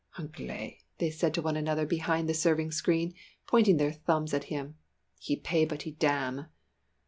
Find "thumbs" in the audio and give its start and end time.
3.91-4.33